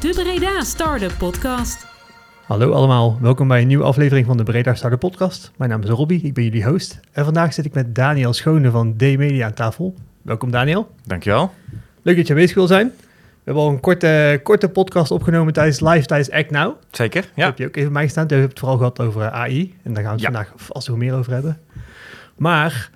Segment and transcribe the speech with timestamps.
[0.00, 1.86] De Breda Startup Podcast.
[2.46, 5.50] Hallo allemaal, welkom bij een nieuwe aflevering van de Breda Startup Podcast.
[5.56, 7.00] Mijn naam is Robbie, ik ben jullie host.
[7.12, 9.94] En vandaag zit ik met Daniel Schone van D-Media aan tafel.
[10.22, 10.90] Welkom Daniel.
[11.04, 11.52] Dankjewel.
[12.02, 12.86] Leuk dat je aanwezig wil zijn.
[12.96, 16.74] We hebben al een korte, korte podcast opgenomen tijdens live tijdens Act Now.
[16.90, 17.44] Zeker, Ja.
[17.46, 18.26] heb je ook even bij mij gestaan.
[18.26, 19.74] Toen hebben we het vooral gehad over eh, AI.
[19.82, 20.32] En daar gaan we het Ja.
[20.32, 21.60] vandaag vast nog meer over hebben.
[22.36, 22.90] Maar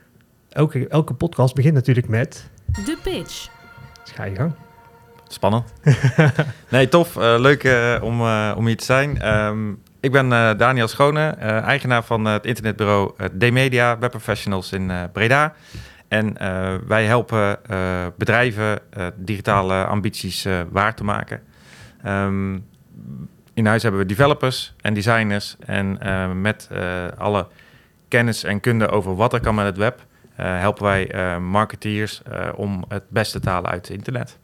[0.49, 2.51] elke, elke podcast begint natuurlijk met...
[2.67, 3.49] De Pitch.
[4.05, 4.53] Dus ga je gang.
[5.33, 5.65] Spannend.
[6.69, 7.17] nee, tof.
[7.17, 9.21] Eh, leuk eh, om, eh, om hier te zijn.
[9.21, 15.55] Ehm, ik ben Daniel Schone, eigenaar van het internetbureau D-Media Web Professionals in Breda.
[16.09, 16.35] En
[16.87, 17.59] wij helpen
[18.17, 18.79] bedrijven
[19.15, 21.43] digitale ambities waar te maken.
[22.03, 22.59] Ehm,
[23.55, 25.57] in huis hebben we developers en designers.
[25.67, 25.99] En
[26.41, 26.69] met
[27.19, 27.47] alle
[28.09, 30.07] kennis en kunde over wat er kan met het web...
[30.35, 32.23] helpen wij marketeers
[32.55, 34.39] om het beste te halen uit het internet.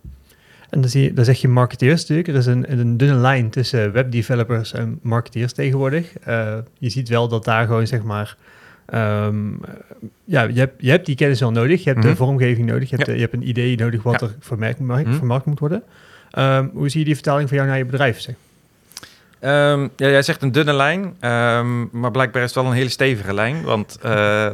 [0.71, 2.29] En dan, zie je, dan zeg je marketeers natuurlijk.
[2.29, 6.19] Er is een, een dunne lijn tussen webdevelopers en marketeers tegenwoordig.
[6.19, 8.37] Eh, je ziet wel dat daar gewoon zeg maar...
[8.87, 9.49] ehm,
[10.25, 11.83] ja, je hebt, je hebt die kennis wel nodig.
[11.85, 12.09] Je hebt Mhm.
[12.09, 12.91] de vormgeving nodig.
[12.91, 13.13] Je hebt, Ja.
[13.13, 14.27] de- je hebt een idee nodig wat Ja.
[14.27, 15.13] er vermerkt, Mhm.
[15.13, 15.83] vermarkt moet worden.
[16.31, 18.21] Ehm, hoe zie je die vertaling van jou naar je bedrijf?
[18.21, 18.35] Zeg?
[19.41, 21.15] Ehm, ja, jij zegt een dunne lijn,
[21.93, 23.63] maar blijkbaar is het wel een hele stevige lijn.
[23.63, 24.53] Want eh,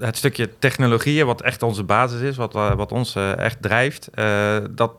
[0.00, 4.08] het stukje technologieën, wat echt onze basis is, wat, eh, wat ons echt drijft,
[4.70, 4.92] dat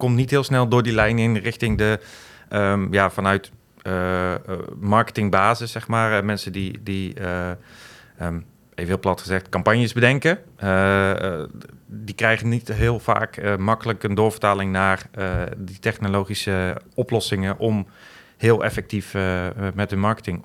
[0.00, 2.00] komt niet heel snel door die lijn in richting de,
[2.48, 3.50] ehm, ja, vanuit
[3.82, 4.40] eh, eh,
[4.80, 6.18] marketingbasis, zeg maar.
[6.18, 7.50] Eh, mensen die, die eh,
[8.18, 8.40] ehm,
[8.74, 10.38] even heel plat gezegd, campagnes bedenken.
[11.86, 15.06] Die krijgen niet heel vaak makkelijk een doorvertaling naar
[15.56, 17.86] die technologische oplossingen om
[18.36, 19.14] heel effectief
[19.74, 20.44] met hun marketing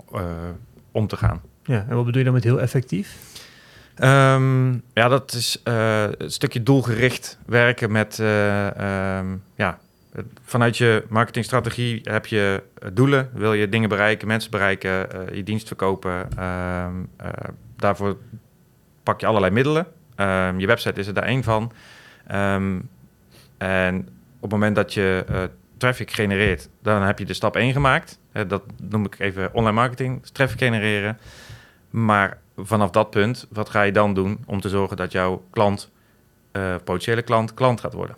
[0.91, 1.41] om te gaan.
[1.63, 3.17] Ja, en wat bedoel je dan met heel effectief?
[3.95, 9.79] Ehm, ja, dat is eh, een stukje doelgericht werken met, eh, ehm, ja,
[10.43, 15.67] vanuit je marketingstrategie heb je eh, doelen, wil je dingen bereiken, mensen bereiken, je dienst
[15.67, 16.27] verkopen.
[16.37, 17.29] Ehm, eh,
[17.75, 18.17] daarvoor
[19.03, 19.87] pak je allerlei middelen.
[20.57, 21.71] Je website is er daar één van.
[23.57, 25.25] En op het moment dat je
[25.77, 28.19] traffic genereert, dan heb je de stap 1 gemaakt.
[28.47, 31.19] Dat noem ik even online marketing, traffic genereren.
[31.89, 35.91] Maar vanaf dat punt, wat ga je dan doen om te zorgen dat jouw klant,
[36.51, 38.15] eh, potentiële klant, klant gaat worden?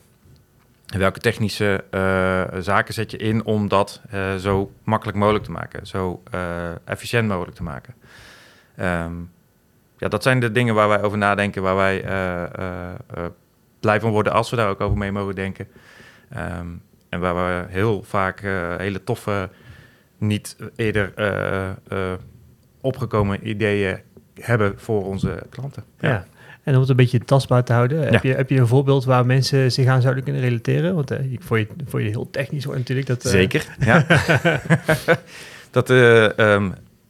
[0.87, 5.51] En welke technische eh, zaken zet je in om dat eh, zo makkelijk mogelijk te
[5.51, 6.23] maken, zo
[6.85, 7.93] efficiënt mogelijk te maken?
[8.75, 9.13] Ehm,
[9.97, 12.01] ja, dat zijn de dingen waar wij over nadenken, waar wij
[13.79, 15.67] blij van worden als we daar ook over mee mogen denken.
[16.29, 16.67] Ehm,
[17.09, 18.39] en waar we heel vaak
[18.77, 19.49] hele toffe,
[20.17, 21.13] niet eerder
[22.81, 23.99] opgekomen ideeën
[24.41, 25.83] hebben voor onze klanten.
[25.99, 26.25] Ja.
[26.67, 29.25] En om het een beetje tastbaar te houden, heb, je, heb je een voorbeeld waar
[29.25, 30.95] mensen zich aan zouden kunnen relateren?
[30.95, 33.07] Want eh, ik voor je, voor je heel technisch wordt natuurlijk.
[33.07, 34.05] Dat, eh, Zeker, ja.
[35.71, 35.87] dat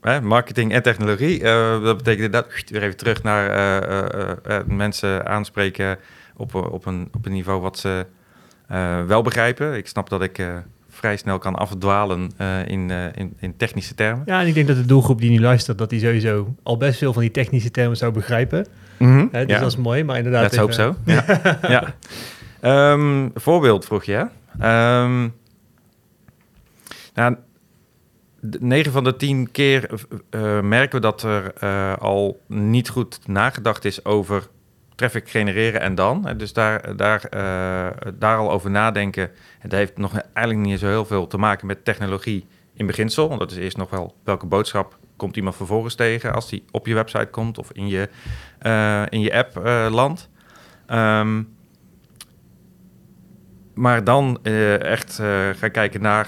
[0.01, 5.97] hè, marketing en technologie, eh, dat betekent dat weer even terug naar mensen aanspreken
[6.35, 8.05] op, op, een, op een niveau wat ze
[9.07, 9.75] wel begrijpen.
[9.75, 10.41] Ik snap dat ik
[10.97, 14.23] vrij snel kan afdwalen eh, in, eh, in, in technische termen.
[14.25, 16.97] Ja, en ik denk dat de doelgroep die nu luistert, dat die sowieso al best
[16.97, 18.67] veel van die technische termen zou begrijpen.
[18.99, 19.59] Mhm, Hè, dus ja.
[19.61, 20.55] dat is mooi, maar inderdaad...
[20.55, 21.11] Hope even- so.
[21.11, 21.25] Ja.
[21.75, 21.95] ja.
[22.61, 24.27] Ehm, voorbeeld vroeg je?
[24.59, 25.27] Ehm,
[27.13, 27.35] nou,
[28.59, 29.89] 9 van de 10 keer
[30.29, 31.53] eh, merken we dat er
[31.99, 34.47] al niet goed nagedacht is over
[34.97, 36.25] traffic genereren en dan.
[36.25, 39.23] Hè, Dus daar, daar, eh, daar al over nadenken.
[39.59, 43.27] En dat heeft nog eigenlijk niet zo heel veel te maken met technologie in beginsel.
[43.27, 46.87] Want dat is eerst nog wel welke boodschap komt iemand vervolgens tegen als die op
[46.87, 48.09] je website komt of in je,
[48.59, 50.29] eh, in je app eh, landt.
[50.85, 51.43] Ehm,
[53.73, 56.27] maar dan eh, echt eh, gaan kijken naar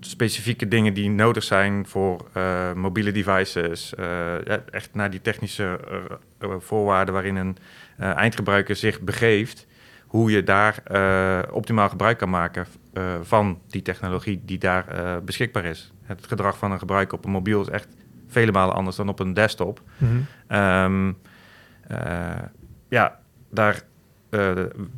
[0.00, 3.94] specifieke dingen die nodig zijn voor eh, mobiele devices.
[3.94, 4.34] eh,
[4.70, 5.96] echt naar die technische eh,
[6.38, 7.64] eh, voorwaarden waarin een eh,
[7.98, 9.66] eindgebruiker zich begeeft.
[10.06, 15.16] Hoe je daar eh, optimaal gebruik kan maken eh, van die technologie die daar eh,
[15.24, 15.92] beschikbaar is.
[16.02, 17.88] Het gedrag van een gebruiker op een mobiel is echt
[18.28, 19.80] vele malen anders dan op een desktop.
[19.96, 20.12] Mhm.
[20.46, 21.12] Ehm,
[21.88, 22.42] eh,
[22.88, 23.18] ja,
[23.50, 23.82] daar
[24.30, 24.52] eh,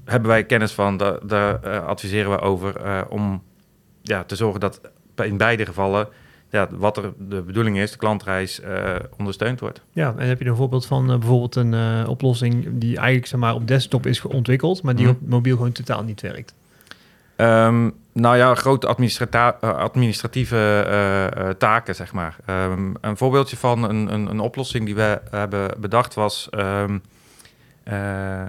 [0.04, 0.96] hebben wij kennis van.
[0.96, 3.42] Daar, daar eh, adviseren we over eh, om
[4.02, 4.80] ja, te zorgen dat
[5.16, 6.08] in beide gevallen
[6.50, 9.80] ja, wat er de bedoeling is, de klantreis, eh, ondersteund wordt.
[9.92, 13.40] Ja, en heb je een voorbeeld van eh, bijvoorbeeld een eh, oplossing die eigenlijk zeg
[13.40, 15.14] maar, op desktop is ontwikkeld, maar die Mhm.
[15.14, 16.54] op mobiel gewoon totaal niet werkt?
[17.36, 18.86] Ehm, nou ja, grote
[19.60, 22.36] administratieve taken, zeg maar.
[22.44, 26.48] Ehm, een voorbeeldje van een, een, een oplossing die we hebben bedacht was...
[26.50, 26.98] ehm,
[27.82, 28.42] eh,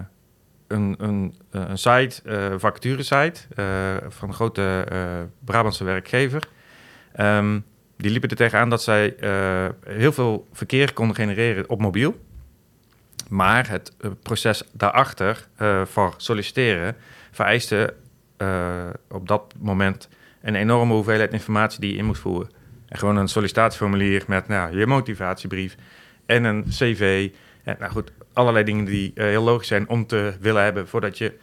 [0.68, 3.66] een, een, een site, uh, vacaturesite, uh,
[4.08, 5.00] van een grote uh,
[5.46, 6.48] Brabantse werkgever.
[7.20, 7.66] Um,
[8.00, 9.16] die liepen er tegenaan dat zij
[9.84, 12.20] heel veel verkeer konden genereren op mobiel.
[13.30, 15.48] Maar het proces daarachter
[15.86, 16.96] voor solliciteren
[17.32, 17.94] vereiste
[19.10, 20.10] op dat moment
[20.42, 22.50] een enorme hoeveelheid informatie die je in moest voeren.
[22.88, 25.76] En gewoon een sollicitatieformulier met nou, je motivatiebrief
[26.26, 27.30] en een cv.
[27.64, 31.38] En, nou goed, allerlei dingen die heel logisch zijn om te willen hebben voordat je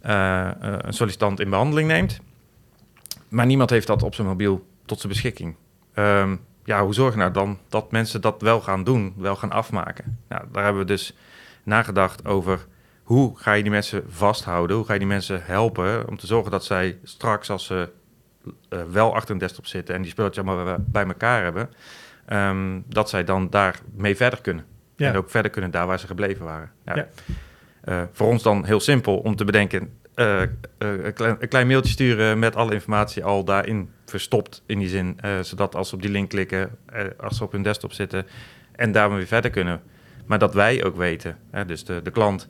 [0.00, 2.20] een sollicitant in behandeling neemt.
[3.28, 5.54] Maar niemand heeft dat op zijn mobiel tot zijn beschikking.
[6.00, 9.52] Um, ja, hoe zorg je nou dan dat mensen dat wel gaan doen, wel gaan
[9.52, 10.18] afmaken?
[10.28, 11.16] Nou, daar hebben we dus
[11.62, 12.66] nagedacht over
[13.02, 16.50] hoe ga je die mensen vasthouden, hoe ga je die mensen helpen om te zorgen
[16.50, 17.88] dat zij straks als ze
[18.70, 21.70] uh, wel achter een desktop zitten en die spulletjes allemaal bij elkaar hebben,
[22.32, 24.64] um, dat zij dan daarmee verder kunnen.
[24.96, 25.08] Ja.
[25.08, 26.70] En ook verder kunnen daar waar ze gebleven waren.
[26.84, 26.94] Ja.
[26.96, 27.08] ja.
[27.84, 30.40] Uh, voor ons dan heel simpel om te bedenken, uh,
[30.78, 35.18] een, klein, een, klein, mailtje sturen met alle informatie al daarin verstopt in die zin,
[35.40, 36.78] zodat als ze op die link klikken,
[37.18, 38.26] als ze op hun desktop zitten
[38.72, 39.82] en daarmee weer verder kunnen.
[40.26, 42.48] Maar dat wij ook weten, hè, dus de, de klant,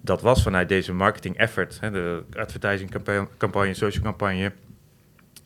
[0.00, 2.90] dat was vanuit deze marketing effort, hè, de advertising
[3.38, 4.52] campagne social campagne,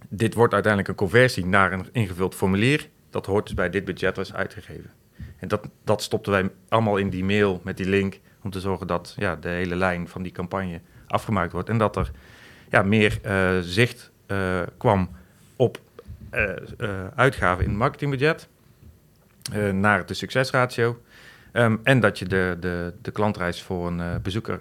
[0.09, 2.89] dit wordt uiteindelijk een conversie naar een ingevuld formulier.
[3.11, 4.91] Dat hoort dus bij dit budget is uitgegeven.
[5.39, 8.87] En dat, dat stopten wij allemaal in die mail met die link om te zorgen
[8.87, 10.81] dat ja, de hele lijn van die campagne
[11.15, 11.69] afgemaakt wordt.
[11.69, 12.11] En dat er
[12.71, 15.11] ja, meer uh, zicht uh, kwam
[15.57, 15.79] op
[16.33, 16.51] uh,
[17.15, 18.49] uitgaven in het marketingbudget
[19.73, 21.03] naar de succesratio.
[21.53, 24.59] Um, en dat je de, de, de klantreis voor een bezoeker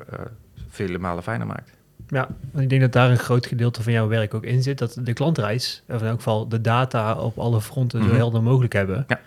[0.70, 1.72] vele malen fijner maakt.
[2.08, 4.78] Ja, ik denk dat daar een groot gedeelte van jouw werk ook in zit.
[4.78, 8.20] Dat de klantreis, of in elk geval de data op alle fronten zo mm -hmm.
[8.20, 9.20] helder mogelijk hebben, ja.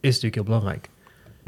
[0.00, 0.88] is natuurlijk heel belangrijk.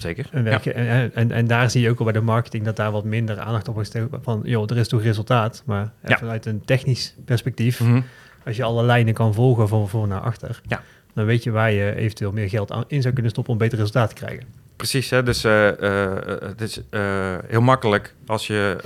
[0.00, 0.29] Zeker.
[0.32, 3.05] En, en, en, en, daar zie je ook al bij de marketing dat daar wat
[3.05, 5.62] minder aandacht op wordt van, joh, er is toch resultaat.
[5.67, 6.19] Maar ja.
[6.19, 8.05] vanuit een technisch perspectief, mm -hmm.
[8.44, 10.82] als je alle lijnen kan volgen van voor naar achter, ja.
[11.14, 14.08] dan weet je waar je eventueel meer geld in zou kunnen stoppen om beter resultaat
[14.08, 14.47] te krijgen.
[14.76, 15.23] Precies, hè?
[15.23, 18.76] dus uh, uh, het is uh, heel makkelijk als je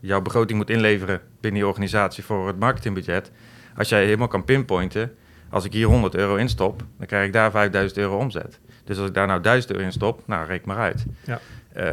[0.00, 3.30] jouw begroting moet inleveren binnen je organisatie voor het marketingbudget.
[3.76, 5.12] Als jij helemaal kan pinpointen,
[5.50, 8.58] als ik hier 100 euro instop, dan krijg ik daar 5000 euro omzet.
[8.90, 11.04] Dus als ik daar nou 1000 euro in stop, nou reken maar uit.
[11.24, 11.40] Ja.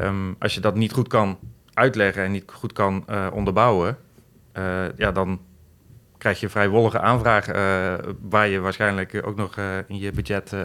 [0.06, 1.38] Um, als je dat niet goed kan
[1.74, 3.98] uitleggen en niet goed kan uh, onderbouwen,
[4.58, 4.64] uh,
[4.98, 5.42] ja, dan
[6.18, 9.58] krijg je vrijwillige aanvragen uh, waar je waarschijnlijk ook nog
[9.88, 10.56] in je budget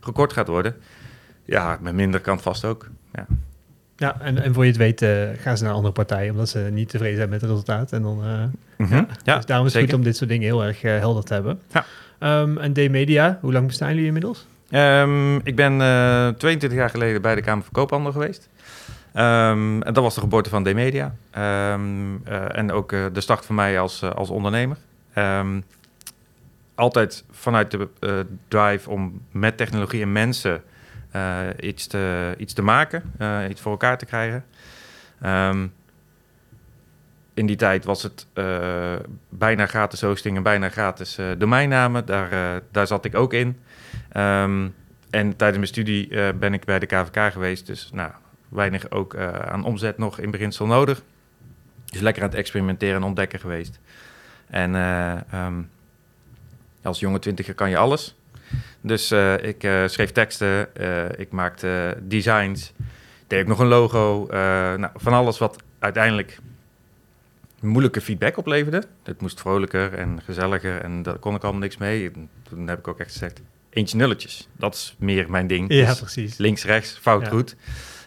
[0.00, 0.76] gekort gaat worden.
[1.44, 2.88] Ja, met minder kan vast ook.
[3.12, 3.26] Ja.
[3.96, 6.68] Ja, en, en voor je het weet uh, gaan ze naar andere partijen omdat ze
[6.72, 7.92] niet tevreden zijn met het resultaat.
[7.92, 8.44] En dan, uh,
[8.76, 8.96] mm -hmm.
[8.96, 9.06] ja.
[9.24, 9.36] ja.
[9.36, 11.60] Dus daarom is het goed om dit soort dingen heel erg uh, helder te hebben.
[11.68, 11.84] Ja.
[12.42, 14.46] Um, en D-Media, hoe lang bestaan jullie inmiddels?
[14.70, 15.78] Um, ik ben
[16.38, 18.48] 22 jaar geleden bij de Kamer van Koophandel geweest.
[19.14, 21.14] Um, en dat was de geboorte van D-Media.
[22.52, 24.76] en ook de start van mij als, als ondernemer.
[26.74, 27.88] altijd vanuit de
[28.48, 30.62] drive om met technologie en mensen
[31.60, 33.12] iets, te, iets te maken,
[33.50, 34.44] iets voor elkaar te krijgen.
[37.34, 38.26] In die tijd was het
[39.28, 42.06] bijna gratis hosting en bijna gratis domeinnamen.
[42.06, 43.56] Daar, daar zat ik ook in.
[44.16, 44.74] Um,
[45.10, 47.66] en tijdens mijn studie ben ik bij de KVK geweest.
[47.66, 48.12] Dus nou,
[48.48, 51.02] weinig ook aan omzet nog in beginsel nodig.
[51.84, 53.80] Dus lekker aan het experimenteren en ontdekken geweest.
[54.46, 54.74] En
[55.34, 55.70] um,
[56.82, 58.16] als jonge twintiger kan je alles.
[58.80, 60.68] Dus ik schreef teksten,
[61.18, 62.72] ik maakte designs,
[63.26, 64.26] deed ik nog een logo.
[64.76, 66.38] nou, van alles wat uiteindelijk
[67.60, 68.82] moeilijke feedback opleverde.
[69.02, 72.10] Het moest vrolijker en gezelliger en daar kon ik allemaal niks mee.
[72.10, 74.48] En toen heb ik ook echt gezegd, eentje nulletjes.
[74.56, 75.72] Dat is meer mijn ding.
[75.74, 76.36] Ja, dus precies.
[76.36, 77.28] Links, rechts, fout, ja.
[77.28, 77.56] goed.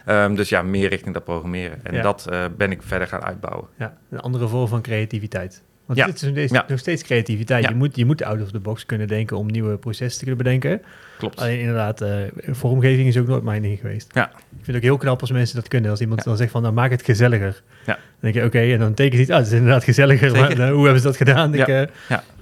[0.08, 1.86] Um, dus ja, meer richting dat programmeren.
[1.86, 2.02] En ja.
[2.02, 3.68] dat ben ik verder gaan uitbouwen.
[3.78, 5.64] Ja, een andere vorm van creativiteit.
[5.86, 6.06] Want Ja.
[6.06, 6.66] dit is nog steeds, Ja.
[6.68, 7.64] nog steeds creativiteit.
[7.64, 7.70] Ja.
[7.70, 10.44] Je, moet, je moet out of the box kunnen denken om nieuwe processen te kunnen
[10.44, 10.82] bedenken.
[11.18, 11.40] Klopt.
[11.40, 12.10] Alleen inderdaad, eh,
[12.52, 14.10] vormgeving is ook nooit mijn ding geweest.
[14.14, 14.30] Ja.
[14.30, 15.92] Ik vind het ook heel knap als mensen dat kunnen.
[15.92, 17.62] Als iemand dan zegt van, nou maak het gezelliger.
[17.86, 17.94] Ja.
[17.94, 19.30] Dan denk je, oké, en dan tekent iets.
[19.30, 20.32] Ah, het is inderdaad gezelliger.
[20.32, 21.54] Maar eh, hoe hebben ze dat gedaan?
[21.54, 21.84] Ik, eh.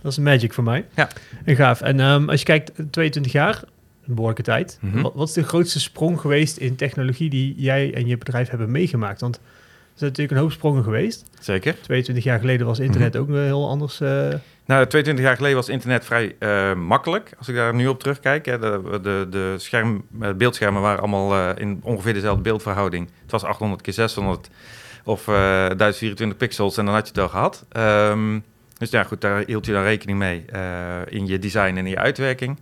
[0.02, 0.86] Dat is magic voor mij.
[0.96, 1.10] Ja.
[1.46, 1.82] En gaaf.
[1.82, 3.64] En ehm, als je kijkt, 22 jaar,
[4.08, 4.78] een behoorlijke tijd.
[4.82, 5.02] Mhm.
[5.02, 8.72] Wat, wat is de grootste sprong geweest in technologie die jij en je bedrijf hebben
[8.72, 9.22] meegemaakt?
[9.22, 9.40] Want
[10.02, 11.26] zijn natuurlijk een hoop sprongen geweest.
[11.40, 11.76] Zeker.
[11.82, 14.00] 22 jaar geleden was internet ook nog heel anders.
[14.02, 14.28] eh,
[14.66, 17.32] Nou, 22 jaar geleden was internet vrij eh, makkelijk.
[17.38, 18.46] Als ik daar nu op terugkijk.
[18.46, 23.10] Hè, de, de, de scherm, eh, beeldschermen waren allemaal in ongeveer dezelfde beeldverhouding.
[23.22, 24.50] Het was 800 keer 600
[25.04, 27.66] of eh 1024 pixels en dan had je het al gehad.
[27.72, 28.40] Ehm,
[28.78, 30.46] dus ja, goed, daar hield je dan rekening mee
[31.10, 32.60] in je design en in je uitwerking.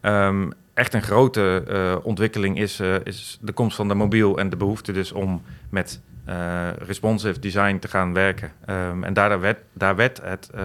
[0.00, 4.92] Ehm, echt een grote ontwikkeling is, is de komst van de mobiel en de behoefte
[4.92, 8.52] dus om met eh, responsive design te gaan werken.
[8.64, 10.60] Ehm, en daar werd, daar werd het uh,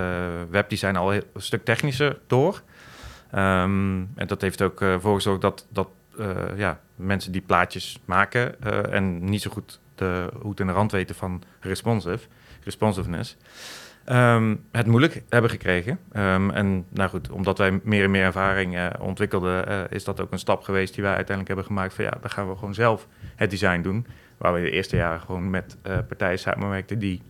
[0.50, 2.62] webdesign al een stuk technischer door.
[3.32, 5.88] Ehm, en dat heeft ook uh, voor gezorgd dat, dat
[6.55, 11.15] ja, mensen die plaatjes maken en niet zo goed de hoed en de rand weten
[11.15, 12.27] van responsive,
[12.63, 13.38] responsiveness,
[14.10, 16.00] um, het moeilijk hebben gekregen.
[16.12, 20.63] en nou goed, omdat wij meer en meer ervaring ontwikkelden, is dat ook een stap
[20.63, 23.82] geweest die wij uiteindelijk hebben gemaakt van ja, dan gaan we gewoon zelf het design
[23.82, 24.05] doen.
[24.43, 27.21] Waar we de eerste jaren gewoon met uh, partijen samenwerkten die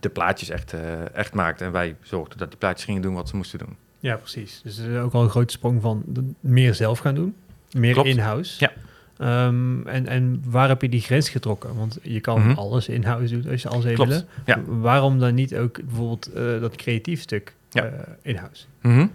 [0.00, 1.66] de plaatjes echt, uh, echt maakten.
[1.66, 3.76] En wij zorgden dat die plaatjes gingen doen wat ze moesten doen.
[3.98, 4.60] Ja, precies.
[4.64, 6.04] Dus is ook al een grote sprong van
[6.40, 7.34] meer zelf gaan doen.
[7.72, 8.68] Meer in-house.
[8.68, 8.72] Ja.
[9.46, 11.74] Um, en, en waar heb je die grens getrokken?
[11.74, 12.58] Want je kan mm -hmm.
[12.58, 14.26] alles in-house doen als je alles even.
[14.44, 14.60] Ja.
[14.66, 17.90] Waarom dan niet ook bijvoorbeeld uh, dat creatief stuk ja.
[18.22, 18.64] in-house?
[18.82, 19.11] Mm -hmm.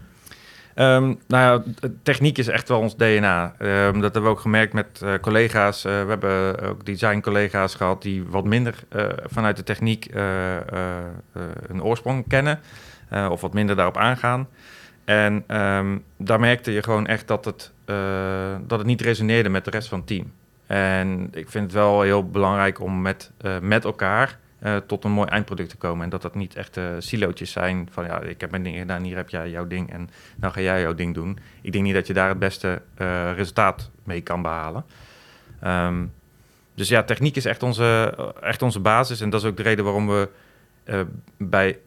[0.79, 3.55] Um, nou ja, techniek is echt wel ons DNA.
[3.59, 5.85] Um, dat hebben we ook gemerkt met uh, collega's.
[5.85, 10.07] Uh, we hebben ook design-collega's gehad die wat minder uh, vanuit de techniek
[11.67, 12.59] een oorsprong kennen.
[13.29, 14.47] of wat minder daarop aangaan.
[15.05, 17.71] En um, daar merkte je gewoon echt dat het,
[18.67, 20.31] dat het niet resoneerde met de rest van het team.
[20.67, 23.31] En ik vind het wel heel belangrijk om met,
[23.61, 26.03] met elkaar uh, tot een mooi eindproduct te komen.
[26.03, 29.03] En dat dat niet echt uh, silootjes zijn van ja, ik heb mijn ding gedaan,
[29.03, 31.39] hier heb jij jouw ding en dan ga jij jouw ding doen.
[31.61, 34.85] Ik denk niet dat je daar het beste uh, resultaat mee kan behalen.
[35.65, 36.13] Um,
[36.75, 39.85] dus ja, techniek is echt onze, echt onze basis en dat is ook de reden
[39.85, 40.29] waarom we
[41.37, 41.79] bij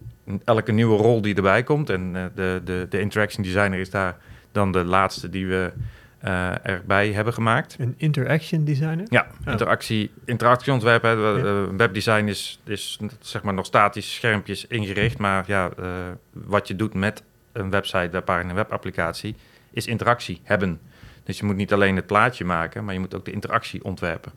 [0.45, 4.17] elke nieuwe rol die erbij komt en de, de, de interaction designer is daar
[4.53, 5.73] dan de laatste die we
[6.25, 7.77] uh, erbij hebben gemaakt.
[7.79, 9.07] Een interaction designer?
[9.09, 9.53] Ja, oh.
[9.53, 10.11] interactie.
[10.27, 11.77] Hè, ja.
[11.77, 15.87] Webdesign is, is zeg maar nog statisch schermpjes ingericht, maar ja, uh,
[16.33, 17.23] wat je doet met
[17.53, 19.35] een website, webpagina, webapplicatie,
[19.71, 20.81] is interactie hebben.
[21.25, 24.33] Dus je moet niet alleen het plaatje maken, maar je moet ook de interactie ontwerpen.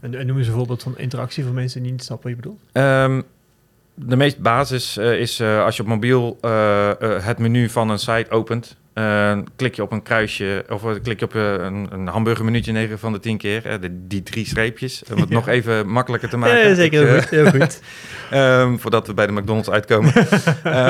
[0.00, 2.42] En, en noem eens een voorbeeld van interactie voor mensen die niet snappen wat je
[2.42, 2.60] bedoelt.
[2.72, 3.22] Um,
[3.94, 6.38] de meest basis uh, is als je op mobiel
[7.00, 11.24] het menu van een site opent, uh, klik je op een kruisje, of klik je
[11.24, 13.66] op uh, een, een hamburgermenuutje 9 van de 10 keer.
[13.66, 15.34] Uh, de, die drie streepjes, om het ja.
[15.34, 16.68] nog even makkelijker te maken.
[16.68, 17.30] Ja, zeker, heel goed.
[17.30, 17.80] Heel goed.
[18.32, 20.12] um, voordat we bij de McDonald's uitkomen.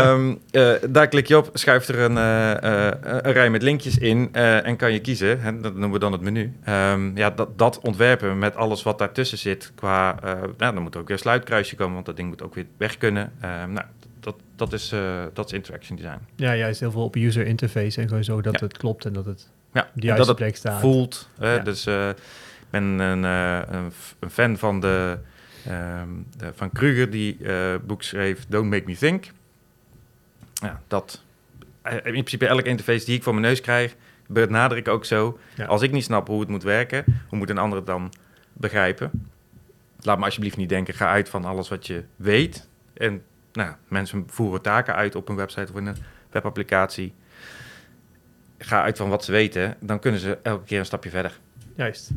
[0.08, 0.38] um,
[0.92, 5.00] daar klik je op, schuift er een, een rij met linkjes in en kan je
[5.00, 5.40] kiezen.
[5.40, 6.52] Hè, dat noemen we dan het menu.
[6.68, 10.18] Um, ja, dat, dat ontwerpen met alles wat daartussen zit, qua,
[10.56, 12.98] nou, dan moet ook weer een sluitkruisje komen, want dat ding moet ook weer weg
[12.98, 13.32] kunnen.
[13.40, 13.86] nou,
[14.26, 16.20] dat, dat, is, uh, dat is interaction design.
[16.36, 18.66] Ja, juist heel veel op user interface en zo dat ja.
[18.66, 20.80] het klopt en dat het ja, die juiste dat plek staat.
[20.80, 21.28] voelt.
[21.38, 21.54] Hè?
[21.54, 21.58] Ja.
[21.58, 22.16] Dus uh, ik
[22.70, 25.18] ben een, uh, een, een, fan van, de,
[25.68, 27.38] um, de van Kruger die
[27.86, 29.30] boek schreef Don't Make Me Think.
[30.52, 31.22] Ja, dat
[31.84, 35.38] in principe elke interface die ik voor mijn neus krijg, benader ik ook zo.
[35.66, 38.12] Als ik niet snap hoe het moet werken, hoe moet een ander het dan
[38.52, 39.10] begrijpen?
[40.00, 43.22] Laat me alsjeblieft niet denken, ga uit van alles wat je weet en
[43.56, 45.96] nou, mensen voeren taken uit op een website of in een
[46.30, 47.14] webapplicatie.
[48.58, 51.38] Ga uit van wat ze weten, dan kunnen ze elke keer een stapje verder.
[51.74, 52.10] Juist,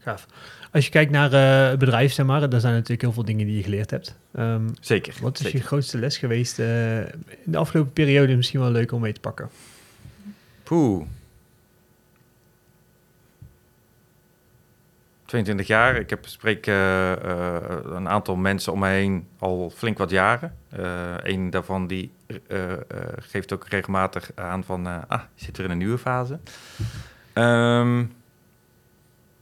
[0.00, 0.26] gaaf.
[0.72, 3.46] Als je kijkt naar uh, het bedrijf, zeg maar, dan zijn natuurlijk heel veel dingen
[3.46, 4.18] die je geleerd hebt.
[4.38, 5.14] Um, zeker.
[5.20, 5.58] Wat is zeker.
[5.58, 7.06] je grootste les geweest uh, in
[7.44, 8.36] de afgelopen periode?
[8.36, 9.48] Misschien wel leuk om mee te pakken.
[10.62, 11.06] Poeh.
[15.24, 15.96] 22 jaar.
[15.96, 20.54] Ik heb, spreek uh, uh, een aantal mensen om me heen al flink wat jaren.
[20.78, 22.12] Uh, een daarvan die
[23.16, 25.08] geeft ook regelmatig aan van...
[25.08, 26.38] ah, je zit er in een nieuwe fase.
[27.34, 28.12] Um,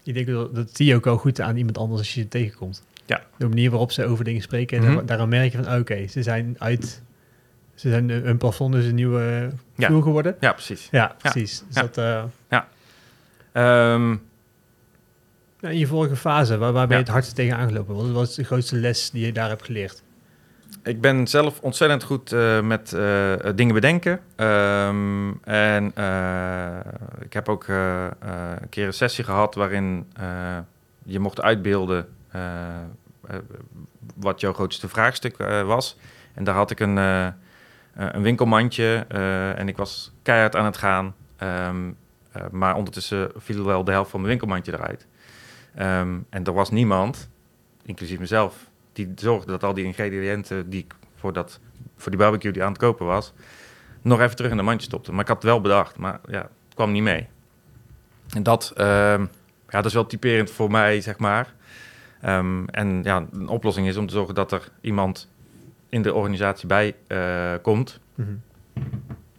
[0.03, 2.85] ik denk dat, zie je ook wel goed aan iemand anders als je ze tegenkomt.
[3.05, 3.23] Ja.
[3.37, 4.79] De manier waarop ze over dingen spreken.
[4.79, 5.07] En mm -hmm.
[5.07, 7.03] daaraan merk je van, oké, okay, ze zijn uit...
[7.75, 10.03] Ze zijn een plafond dus een nieuwe vloer ja.
[10.03, 10.37] geworden.
[10.41, 10.89] Ja, precies.
[10.91, 11.65] Ja, precies.
[11.67, 11.89] Dus ja.
[11.93, 12.69] Dat, ja.
[13.95, 14.23] Um,
[15.71, 17.95] in je vorige fase, waar, waar ben je het hardst tegen aangelopen?
[17.95, 20.03] Wat was de grootste les die je daar hebt geleerd?
[20.83, 24.21] Ik ben zelf ontzettend goed uh, met uh, dingen bedenken.
[24.37, 26.77] Um, en uh,
[27.21, 30.07] ik heb ook een keer een sessie gehad waarin
[31.05, 32.09] je mocht uitbeelden
[34.15, 35.97] wat jouw grootste vraagstuk was.
[36.35, 36.97] En daar had ik een,
[37.95, 39.05] een winkelmandje
[39.57, 41.15] en ik was keihard aan het gaan.
[41.69, 41.97] Um,
[42.51, 45.07] maar ondertussen viel wel de helft van mijn winkelmandje eruit.
[45.79, 47.29] Um, en er was niemand,
[47.85, 51.61] inclusief mezelf, die zorgde dat al die ingrediënten die ik voor, dat,
[51.97, 53.33] voor die barbecue die aan het kopen was,
[54.03, 55.11] nog even terug in de mandje stopte.
[55.13, 57.29] Maar ik had het wel bedacht, maar ja, het kwam niet mee.
[58.29, 59.29] En dat, um, ja,
[59.69, 61.55] dat is wel typerend voor mij, zeg maar.
[62.25, 65.29] Um, en ja, een oplossing is om te zorgen dat er iemand
[65.89, 68.43] in de organisatie bij uh, komt, mm -hmm.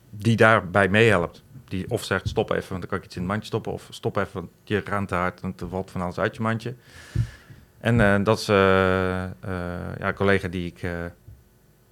[0.09, 3.29] die daarbij meehelpt die of zegt stop even, want dan kan ik iets in het
[3.31, 3.71] mandje stoppen.
[3.71, 6.41] Of stop even, want je raamt te hard en er valt van alles uit je
[6.41, 6.73] mandje.
[7.79, 9.29] En eh, dat is eh, eh,
[9.99, 10.81] ja, een collega die ik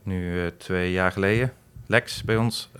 [0.03, 1.51] nu twee jaar geleden,
[1.87, 2.71] Lex, bij ons,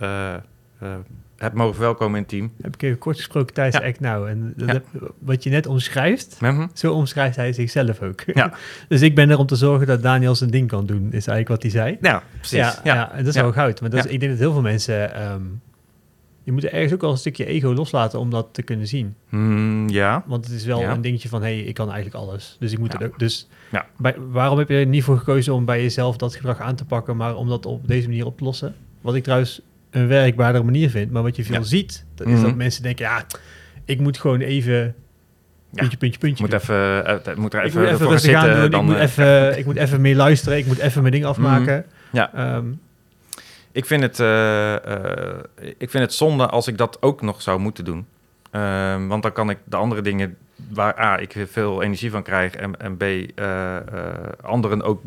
[1.36, 2.52] heb mogen verwelkomen in het team.
[2.62, 3.88] Heb ik even kort gesproken tijdens Ja.
[3.88, 4.26] Act Now.
[4.26, 4.72] En dat Ja.
[4.72, 6.66] heb- wat je net omschrijft, Mhm.
[6.72, 8.20] zo omschrijft hij zichzelf ook.
[8.26, 8.52] Ja.
[8.88, 11.48] dus ik ben er om te zorgen dat Daniel zijn ding kan doen, is eigenlijk
[11.48, 11.98] wat hij zei.
[12.00, 12.58] Ja, precies.
[12.58, 13.12] Ja, ja.
[13.12, 13.80] en dat is wel goud.
[13.80, 14.10] Maar dat is, Ja.
[14.10, 15.14] ik denk dat heel veel mensen...
[15.14, 15.42] ehm,
[16.44, 19.14] je moet ergens ook wel een stukje ego loslaten om dat te kunnen zien.
[19.28, 20.24] Mm, ja.
[20.26, 20.90] Want het is wel Ja.
[20.92, 22.56] een dingetje van, hé, hey, ik kan eigenlijk alles.
[22.60, 22.98] Dus ik moet Ja.
[22.98, 23.18] het ook...
[23.18, 23.86] Dus Ja.
[23.98, 26.84] bij, waarom heb je er niet voor gekozen om bij jezelf dat gedrag aan te
[26.84, 28.74] pakken, maar om dat op deze manier op te lossen?
[29.00, 31.10] Wat ik trouwens een werkbaardere manier vind.
[31.10, 32.42] Maar wat je veel ziet, dat is Mhm.
[32.42, 33.24] dat mensen denken, ja,
[33.84, 34.94] ik moet gewoon even...
[35.72, 36.44] Puntje, puntje, puntje.
[36.44, 38.60] Moet, even, eh, moet er ik even, moet even voor gaan zitten.
[38.60, 38.70] doen.
[38.70, 40.58] dan, ik, moet eh, even, ik moet even meer luisteren.
[40.58, 41.84] Ik moet even mijn ding afmaken.
[42.12, 42.34] Ja.
[42.34, 42.64] Ehm,
[43.72, 45.44] Ik vind, het, eh, eh,
[45.78, 48.06] ik vind het zonde als ik dat ook nog zou moeten doen.
[48.50, 50.36] Ehm, want dan kan ik de andere dingen
[50.70, 52.54] waar A, ik veel energie van krijg...
[52.54, 53.76] en, en B, eh,
[54.42, 55.00] anderen ook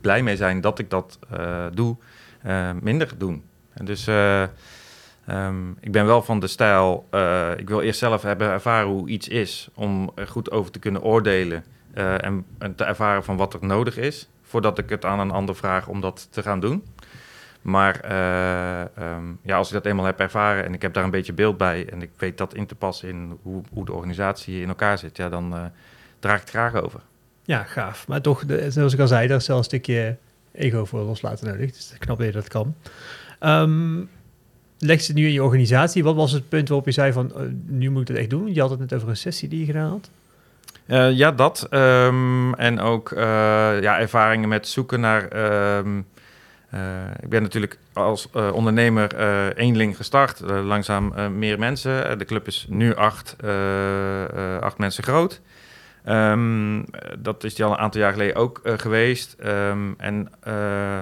[0.00, 1.18] blij mee zijn dat ik dat
[1.72, 1.96] doe,
[2.80, 3.44] minder doen.
[3.72, 4.42] En dus eh,
[5.26, 7.08] ehm, ik ben wel van de stijl...
[7.56, 9.68] ik wil eerst zelf hebben ervaren hoe iets is...
[9.74, 11.64] om er goed over te kunnen oordelen...
[11.94, 14.28] en, en te ervaren van wat er nodig is...
[14.42, 16.84] voordat ik het aan een ander vraag om dat te gaan doen.
[17.62, 21.10] Maar eh, ehm, ja, als ik dat eenmaal heb ervaren en ik heb daar een
[21.10, 24.60] beetje beeld bij en ik weet dat in te passen in hoe, hoe de organisatie
[24.60, 25.64] in elkaar zit, ja, dan eh
[26.18, 27.00] draag ik het graag over.
[27.44, 28.08] ja, gaaf.
[28.08, 30.16] Maar toch, de, zoals ik al zei, daar is wel een stukje
[30.52, 31.72] ego voor loslaten nodig.
[31.72, 32.74] Dus knap dat je dat kan.
[33.38, 34.00] Ehm
[34.78, 36.04] leg je het nu in je organisatie.
[36.04, 38.54] Wat was het punt waarop je zei van, eh, nu moet ik dat echt doen?
[38.54, 40.10] Je had het net over een sessie die je gedaan had.
[41.14, 41.66] Ja, dat.
[41.70, 45.28] ehm, en ook ja, ervaringen met zoeken naar.
[47.22, 50.40] Ik ben natuurlijk als eh, ondernemer eh eenling gestart.
[50.40, 52.08] Eh, langzaam eh, meer mensen.
[52.08, 55.40] Eh, de club is nu acht, eh, eh, acht mensen groot.
[56.04, 56.84] Ehm, eh,
[57.18, 59.32] dat is die al een aantal jaar geleden ook eh, geweest.
[59.38, 60.98] Ehm, en eh,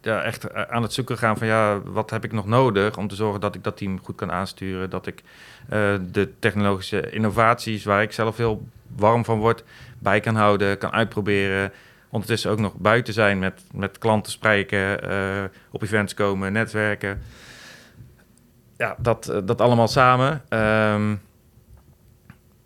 [0.00, 3.08] eh, echt eh, aan het zoeken gaan van ja, wat heb ik nog nodig om
[3.08, 4.90] te zorgen dat ik dat team goed kan aansturen.
[4.90, 5.22] Dat ik
[5.68, 9.64] eh, de technologische innovaties waar ik zelf heel warm van word,
[9.98, 11.72] bij kan houden, kan uitproberen.
[12.10, 17.20] Ondertussen ook nog buiten zijn met, met klanten spreken, eh, op events komen, netwerken.
[18.76, 20.42] Ja, dat, eh, dat allemaal samen.
[20.48, 21.16] Ehm,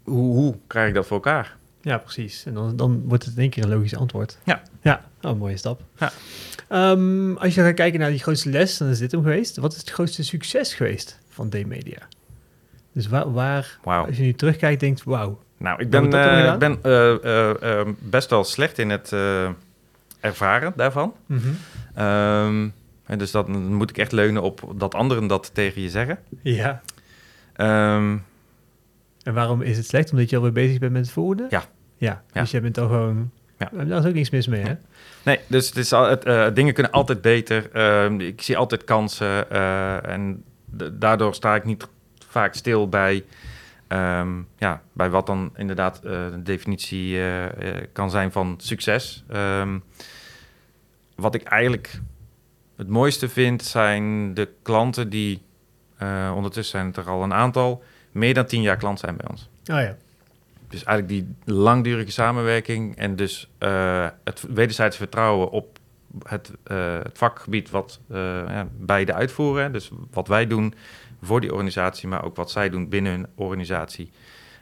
[0.04, 1.56] hoe, hoe krijg ik dat voor elkaar?
[1.80, 2.44] Ja, precies.
[2.44, 4.38] En dan, dan wordt het in één keer een logisch antwoord.
[4.44, 4.62] Ja.
[4.82, 5.82] Ja, oh, een mooie stap.
[5.98, 6.12] Ja.
[6.68, 9.56] Ehm, als je gaat kijken naar die grootste les, dan is dit hem geweest.
[9.56, 12.08] Wat is het grootste succes geweest van D-Media?
[12.92, 15.38] Dus waar, als je nu terugkijkt, denkt, wauw.
[15.62, 19.12] Nou, ik ben, dan ben eh, eh, best wel slecht in het
[20.20, 21.14] ervaren daarvan.
[21.94, 22.68] Ehm,
[23.06, 26.18] en dus dat, dan moet ik echt leunen op dat anderen dat tegen je zeggen.
[26.42, 26.82] Ja.
[27.52, 28.16] Ehm,
[29.22, 30.10] En waarom is het slecht?
[30.10, 31.46] Omdat je alweer bezig bent met het volgende?
[31.50, 31.62] Ja.
[31.96, 32.40] Ja, Ja.
[32.40, 33.30] dus je bent al gewoon...
[33.58, 33.84] Ja.
[33.84, 34.74] Daar is ook niks mis mee, hè?
[35.22, 37.70] nee, dus het is al, het, dingen kunnen altijd beter.
[37.72, 39.50] Ehm, ik zie altijd kansen.
[40.04, 40.44] en
[40.92, 41.86] daardoor sta ik niet
[42.28, 43.24] vaak stil bij,
[43.92, 49.24] ehm, ja, bij wat dan inderdaad de definitie eh, eh, kan zijn van succes.
[49.28, 49.78] Ehm,
[51.14, 52.00] wat ik eigenlijk
[52.76, 55.42] het mooiste vind, zijn de klanten die,
[56.34, 59.48] ondertussen zijn het er al een aantal, meer dan tien jaar klant zijn bij ons.
[59.66, 59.96] Oh ja.
[60.68, 63.50] Dus eigenlijk die langdurige samenwerking en dus
[64.24, 65.78] het wederzijds vertrouwen op
[66.22, 68.00] het, het vakgebied wat
[68.48, 69.72] ja, beide uitvoeren.
[69.72, 70.74] Dus wat wij doen
[71.22, 74.10] voor die organisatie, maar ook wat zij doen binnen hun organisatie.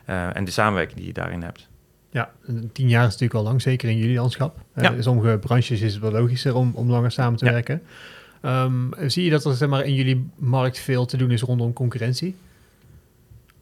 [0.05, 1.68] Eh, en de samenwerking die je daarin hebt.
[2.11, 4.59] Ja, en tien jaar is natuurlijk al lang, zeker in jullie landschap.
[4.75, 4.90] Eh, Ja.
[4.92, 7.53] In sommige branches is het wel logischer om, om langer samen te Ja.
[7.53, 7.83] werken.
[8.40, 11.73] Ehm, zie je dat er zeg maar, in jullie markt veel te doen is rondom
[11.73, 12.35] concurrentie?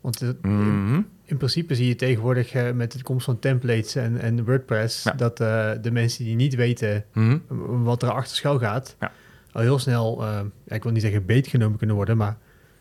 [0.00, 1.00] Want het- Mhm.
[1.24, 5.02] in principe zie je tegenwoordig eh, met de komst van templates en, en WordPress...
[5.02, 5.12] Ja.
[5.12, 7.38] dat eh, de mensen die niet weten Mhm.
[7.82, 8.96] wat er achter schuil gaat...
[9.00, 9.12] Ja.
[9.52, 12.16] al heel snel, eh, ik wil niet zeggen beetgenomen kunnen worden...
[12.16, 12.36] maar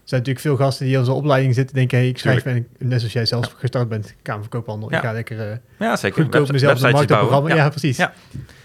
[0.10, 1.98] zijn natuurlijk veel gasten die als opleiding zitten denken...
[1.98, 4.92] hey, ik schrijf, en, net zoals jij zelf gestart bent, Kamer van Koophandel...
[4.92, 4.98] Ja.
[4.98, 5.40] ik ga lekker...
[5.52, 6.22] eh, Ja, zeker.
[6.22, 7.30] goedkoop mezelf de websites markt op bouwen.
[7.30, 7.64] programma.
[7.64, 7.70] Ja.
[7.70, 7.98] precies.
[7.98, 8.14] Ja.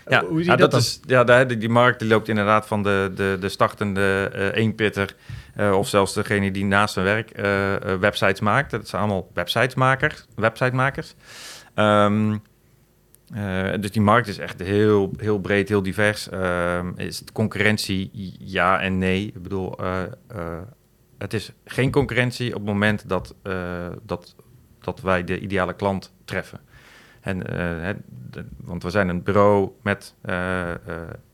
[0.07, 3.37] Ja, Hoe ja, dat, is, ja die, die markt die loopt inderdaad van de, de,
[3.41, 5.15] de startende eh eenpitter...
[5.55, 7.31] eh, of zelfs degene die naast zijn werk
[8.01, 8.71] websites maakt.
[8.71, 10.27] Dat zijn allemaal websitesmakers.
[10.37, 11.15] websitemakers.
[13.35, 16.29] Eh, dus die markt is echt heel, heel breed, heel divers.
[16.29, 18.11] Ehm, is het concurrentie?
[18.39, 19.27] Ja en nee.
[19.27, 19.79] Ik bedoel,
[21.23, 24.37] het is geen concurrentie op het moment dat, eh, dat,
[24.81, 26.61] dat wij de ideale klant treffen.
[27.21, 27.95] En, eh,
[28.57, 30.71] want we zijn een bureau met eh,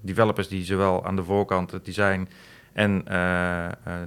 [0.01, 2.29] developers die zowel aan de voorkant het design
[2.73, 3.05] en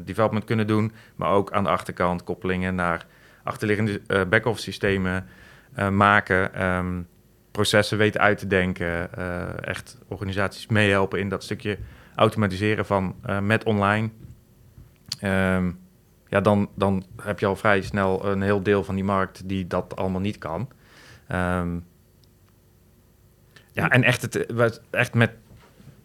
[0.05, 3.05] development kunnen doen, maar ook aan de achterkant koppelingen naar
[3.43, 5.25] achterliggende back-office systemen.
[5.91, 7.01] maken, ehm,
[7.51, 9.13] processen weten uit te denken,
[9.63, 11.77] echt organisaties meehelpen in dat stukje
[12.15, 14.09] automatiseren van met online.
[15.19, 15.71] Ehm,
[16.29, 19.67] ja, dan, dan heb je al vrij snel een heel deel van die markt die
[19.67, 20.69] dat allemaal niet kan.
[21.27, 21.77] Ehm,
[23.71, 24.47] ja, en echt, het,
[24.89, 25.31] echt met,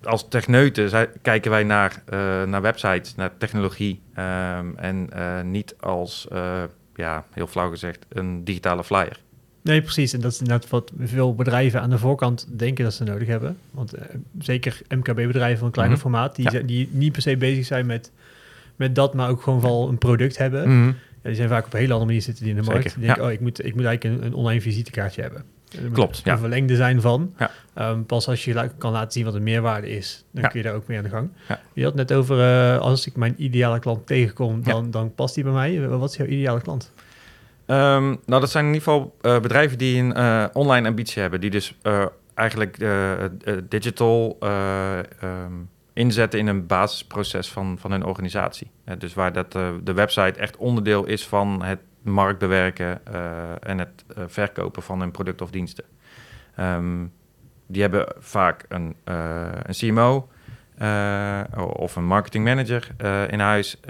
[0.03, 4.01] als techneuten kijken wij naar, eh, naar websites, naar technologie.
[4.15, 6.63] ehm, en eh, niet als, eh,
[6.95, 9.21] ja, heel flauw gezegd, een digitale flyer.
[9.63, 10.13] Nee, precies.
[10.13, 13.59] En dat is inderdaad wat veel bedrijven aan de voorkant denken dat ze nodig hebben.
[13.71, 13.93] Want
[14.39, 16.07] zeker MKB-bedrijven van kleiner Mhm.
[16.07, 16.61] formaat, die, Ja.
[16.61, 18.13] die niet per se bezig zijn met,
[18.77, 20.69] met dat, maar ook gewoon wel een product hebben.
[20.79, 20.87] Mhm.
[20.87, 22.95] Ja, die zijn vaak op een hele andere manier zitten die in de Zeker, markt.
[22.97, 23.29] Die denken, ja.
[23.29, 25.45] oh, ik moet, ik moet eigenlijk een, een online visitekaartje hebben.
[25.93, 26.33] Klopt, ja.
[26.33, 27.35] Een verlengde zijn van.
[27.39, 27.51] Ja.
[27.75, 30.49] Ehm, pas als je kan laten zien wat de meerwaarde is, dan Ja.
[30.49, 31.29] kun je daar ook mee aan de gang.
[31.49, 31.61] Ja.
[31.73, 34.73] Je had net over, eh, als ik mijn ideale klant tegenkom, Ja.
[34.73, 35.89] dan, dan past die bij mij.
[35.89, 36.93] Wat is jouw ideale klant?
[37.67, 41.41] Ehm, nou, dat zijn in ieder geval eh, bedrijven die een eh, online ambitie hebben.
[41.41, 41.75] Die dus
[42.35, 42.79] eigenlijk
[43.69, 45.53] digital eh, ehm,
[45.97, 48.71] inzetten in een basisproces van, van hun organisatie.
[48.99, 54.05] Dus waar dat, eh, de website echt onderdeel is van het marktbewerken eh, en het
[54.17, 55.85] eh, verkopen van hun product of diensten.
[56.55, 57.05] Ehm,
[57.67, 60.29] die hebben vaak een, een CMO
[61.57, 63.81] of een marketing manager eh, in huis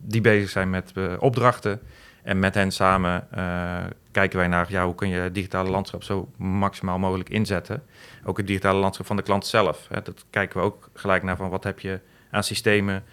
[0.00, 1.80] die bezig zijn met opdrachten.
[2.26, 6.02] En met hen samen eh, kijken wij naar ja, hoe kun je het digitale landschap
[6.02, 7.82] zo maximaal mogelijk inzetten.
[8.24, 9.86] Ook het digitale landschap van de klant zelf.
[9.88, 10.02] Hè.
[10.02, 13.04] Dat kijken we ook gelijk naar van wat heb je aan systemen.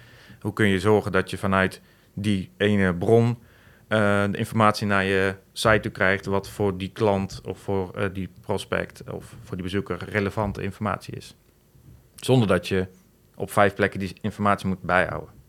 [0.42, 1.82] Hoe kun je zorgen dat je vanuit
[2.14, 3.38] die ene bron
[3.88, 8.10] eh, de informatie naar je site toe krijgt, wat voor die klant of voor eh,
[8.14, 11.36] die prospect of voor die bezoeker relevante informatie is.
[12.16, 12.88] Zonder dat je
[13.36, 15.43] op vijf plekken die informatie moet bijhouden.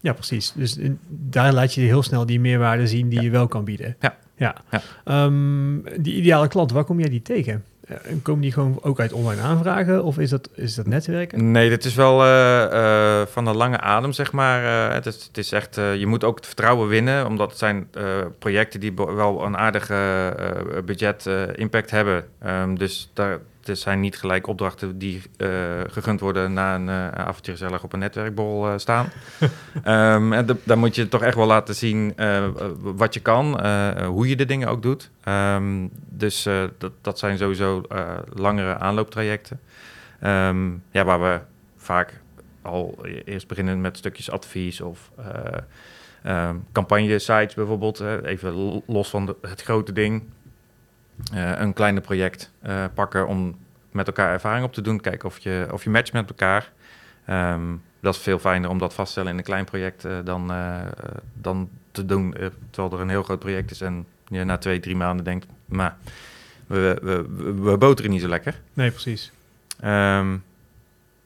[0.00, 0.52] Ja, precies.
[0.52, 3.24] Dus in- daar laat je heel snel die meerwaarde zien die Ja.
[3.24, 3.96] je wel kan bieden.
[4.00, 4.16] Ja.
[4.36, 4.54] ja.
[4.70, 4.82] Ja.
[5.04, 7.64] Ehm, die ideale klant, waar kom jij die tegen?
[7.86, 11.50] Eh, komen die gewoon ook uit online aanvragen of is dat, is dat netwerken?
[11.50, 14.88] Nee, dit is wel eh, eh, van de lange adem, zeg maar.
[14.88, 17.58] Eh, het, is, het is echt, eh, je moet ook het vertrouwen winnen, omdat het
[17.58, 18.02] zijn eh,
[18.38, 19.94] projecten die wel een aardige
[20.38, 22.24] eh, budget eh, impact hebben.
[22.38, 25.48] Ehm, dus daar, het zijn niet gelijk opdrachten die eh,
[25.86, 29.08] gegund worden na een eh avondje gezellig op een netwerkbol eh, staan.
[29.82, 32.14] Ehm, en da- daar moet je toch echt wel laten zien
[32.80, 33.66] wat je kan,
[34.04, 35.10] hoe je de dingen ook doet.
[35.22, 36.42] Ehm, dus
[36.78, 37.82] dat, dat zijn sowieso
[38.34, 39.60] langere aanlooptrajecten.
[40.20, 41.40] Ehm, ja, waar we
[41.76, 42.20] vaak
[42.62, 45.10] al e- eerst beginnen met stukjes advies of
[46.22, 48.00] ehm, campagne-sites bijvoorbeeld.
[48.24, 50.22] even lo- los van de- het grote ding.
[51.32, 53.56] Eh, een kleine project eh, pakken om
[53.90, 55.00] met elkaar ervaring op te doen.
[55.00, 56.72] Kijken of je, of je matcht met elkaar.
[57.24, 57.62] Ehm,
[58.00, 60.52] dat is veel fijner om dat vast te stellen in een klein project eh, dan,
[61.34, 62.34] dan te doen
[62.70, 65.96] terwijl er een heel groot project is en je na twee, drie maanden denkt, maar
[66.66, 67.24] we, we,
[67.62, 68.60] we, boteren niet zo lekker.
[68.74, 69.32] Nee, precies.
[69.80, 70.36] Ehm,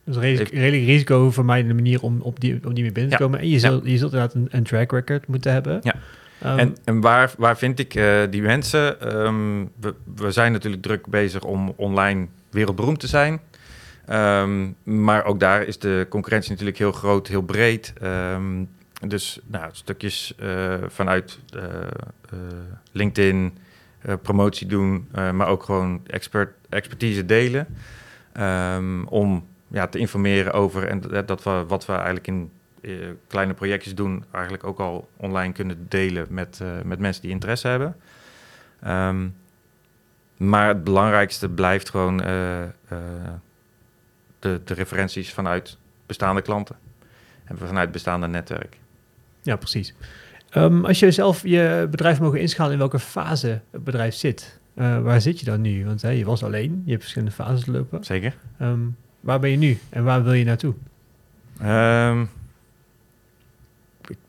[0.04, 3.24] Dus redelijk, redelijk risico vermijdende manier om op die, op die mee binnen te Ja.
[3.24, 3.40] komen.
[3.40, 5.80] En je zult, je zult inderdaad een, een track record moeten hebben.
[5.82, 5.94] Ja.
[6.42, 9.00] Ehm, en en waar, waar vind ik eh, die mensen?
[9.00, 9.64] Ehm,
[10.14, 13.40] we, zijn natuurlijk druk bezig om online wereldberoemd te zijn.
[14.06, 17.92] Ehm, maar ook daar is de concurrentie natuurlijk heel groot, heel breed.
[19.06, 21.60] Dus nou, stukjes eh, vanuit eh,
[22.92, 23.58] LinkedIn,
[24.22, 27.66] promotie doen, maar ook gewoon expert, expertise delen.
[29.08, 32.92] Om ja, te informeren over en dat, wat we eigenlijk in eh,
[33.26, 37.68] kleine projectjes doen, eigenlijk ook al online kunnen delen met, eh, met mensen die interesse
[37.68, 37.96] hebben.
[38.82, 39.28] Ehm,
[40.36, 42.62] maar het belangrijkste blijft gewoon eh,
[44.38, 46.76] de, de referenties vanuit bestaande klanten
[47.44, 48.78] en vanuit bestaande netwerk.
[49.42, 49.94] Ja, precies.
[50.50, 55.20] Ehm, als je zelf je bedrijf mogen inschalen in welke fase het bedrijf zit, waar
[55.20, 55.84] zit je dan nu?
[55.84, 58.04] Want hè, je was alleen, je hebt verschillende fases lopen.
[58.04, 58.36] Zeker.
[58.58, 58.80] Ehm,
[59.20, 60.74] waar ben je nu en waar wil je naartoe?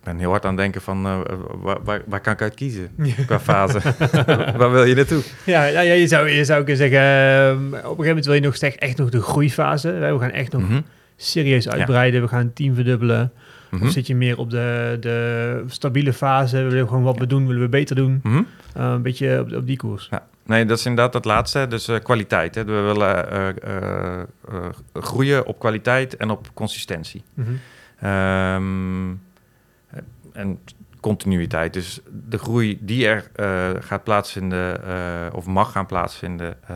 [0.03, 1.19] Ben heel hard aan het denken van eh,
[1.61, 2.89] waar, waar, waar kan ik uit kiezen
[3.27, 3.79] qua fase?
[4.57, 5.21] waar wil je naartoe?
[5.45, 8.33] Ja, ja, ja, je, zou, je zou kunnen zeggen, ehm, op een gegeven moment wil
[8.35, 9.91] je nog echt, echt nog de groeifase.
[9.91, 10.81] We gaan echt nog Mhm,
[11.15, 13.31] serieus uitbreiden, we gaan het team verdubbelen.
[13.69, 17.27] mhm, Of zit je meer op de, de stabiele fase, we willen gewoon wat we
[17.27, 18.19] doen, willen we beter doen.
[18.23, 18.41] mhm.
[18.75, 20.07] Eh, een beetje op, op die koers.
[20.11, 20.25] Ja.
[20.45, 21.65] Nee, dat is inderdaad het laatste.
[21.69, 22.55] Dus eh, kwaliteit.
[22.55, 22.65] Hè.
[22.65, 24.27] We willen
[24.93, 27.23] groeien op kwaliteit en op consistentie.
[27.33, 27.51] Mhm.
[30.33, 30.59] En
[31.01, 31.73] continuïteit.
[31.73, 36.75] Dus de groei die er eh, gaat plaatsvinden eh, of mag gaan plaatsvinden, eh,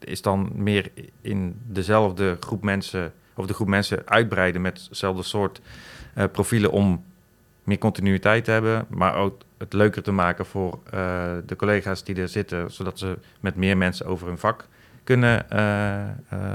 [0.00, 0.90] is dan meer
[1.20, 5.60] in dezelfde groep mensen of de groep mensen uitbreiden met hetzelfde soort
[6.32, 7.04] profielen om
[7.64, 10.78] meer continuïteit te hebben, maar ook het leuker te maken voor
[11.46, 14.68] de collega's die er zitten, zodat ze met meer mensen over hun vak
[15.04, 15.46] kunnen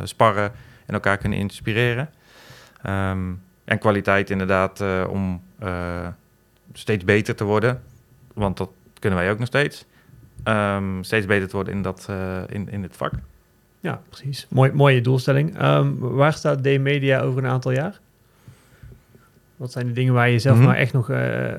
[0.04, 0.52] sparren
[0.86, 2.10] en elkaar kunnen inspireren.
[2.82, 3.32] Ehm,
[3.66, 5.42] en kwaliteit inderdaad om
[6.74, 7.82] steeds beter te worden,
[8.34, 9.86] want dat kunnen wij ook nog steeds.
[10.44, 13.12] Ehm, steeds beter te worden in, dat, eh, in, in het vak.
[13.80, 14.48] Ja, precies.
[14.50, 15.58] Mooi, mooie doelstelling.
[15.58, 18.00] Ehm, waar staat D-Media over een aantal jaar?
[19.56, 21.54] Wat zijn de dingen waar je zelf maar echt nog, eh,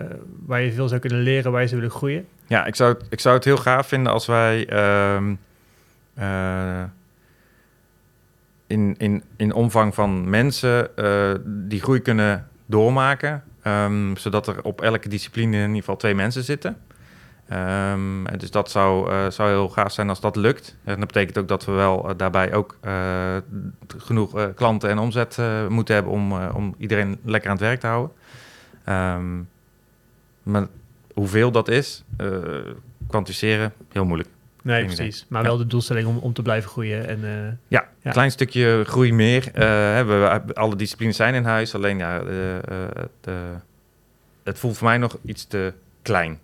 [0.47, 2.27] waar je veel zou kunnen leren, waar je zou willen groeien?
[2.47, 5.35] Ja, ik zou, het- ik zou het heel gaaf vinden als wij ehm,
[6.15, 6.83] eh,
[8.67, 10.89] in, in, in omvang van mensen
[11.69, 13.43] die groei kunnen doormaken.
[13.63, 16.77] Ehm, zodat er op elke discipline in ieder geval twee mensen zitten.
[17.51, 20.77] Ehm, dus dat zou, eh, zou heel gaaf zijn als dat lukt.
[20.85, 23.37] En dat betekent ook dat we wel eh, daarbij ook eh,
[23.97, 28.17] genoeg klanten en omzet moeten hebben om, om iedereen lekker aan het werk te houden.
[28.85, 29.43] Ehm,
[30.43, 30.67] maar
[31.15, 32.05] hoeveel dat is,
[33.09, 34.29] kwantificeren, heel moeilijk.
[34.63, 35.27] Nee, precies.
[35.29, 35.49] Maar Ja.
[35.49, 37.09] wel de doelstelling om, om te blijven groeien.
[37.09, 37.89] En, eh, Ja, Ja.
[38.03, 39.49] een klein stukje groei meer.
[39.53, 42.25] Hè, we, alle disciplines zijn in huis, alleen ja, eh,
[43.21, 43.37] de,
[44.45, 46.39] het voelt voor mij nog iets te klein.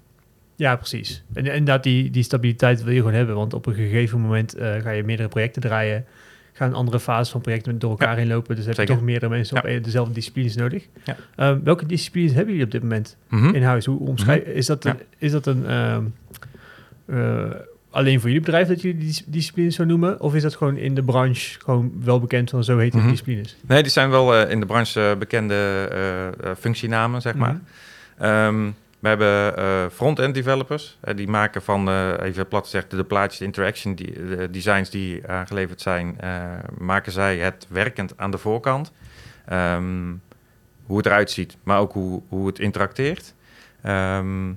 [0.57, 1.23] ja, precies.
[1.35, 3.35] En inderdaad, die, die stabiliteit wil je gewoon hebben.
[3.37, 6.05] Want op een gegeven moment ga je meerdere projecten draaien.
[6.53, 8.57] Gaan andere fases van projecten door elkaar heen lopen.
[8.57, 9.79] Dus heb je toch meerdere mensen op Ja.
[9.79, 10.87] dezelfde disciplines nodig.
[11.05, 11.17] Ja.
[11.37, 13.55] Ehm, welke disciplines hebben jullie op dit moment Mhm.
[13.55, 13.85] in huis?
[13.87, 16.05] Hoe omschrijf, is, dat een, is dat een ehm,
[17.07, 17.51] eh,
[17.97, 20.21] alleen voor jullie bedrijf dat jullie die dis- disciplines zo noemen?
[20.21, 23.09] Of is dat gewoon in de branche gewoon wel bekend van zo heet Mhm.
[23.09, 23.57] disciplines?
[23.67, 25.89] Nee, die zijn wel eh, in de branche eh, bekende
[26.43, 27.53] eh, functienamen, zeg maar.
[28.17, 28.25] Mhm.
[28.25, 30.99] Ehm, we hebben front-end developers.
[31.15, 31.89] Die maken van,
[32.21, 36.17] even plat gezegd, de plaatjes, de interaction die, de designs die aangeleverd zijn,
[36.79, 38.93] maken zij het werkend aan de voorkant.
[39.47, 40.13] Ehm,
[40.87, 43.35] hoe het eruit ziet, maar ook hoe, hoe het interacteert.
[43.83, 44.53] Ehm,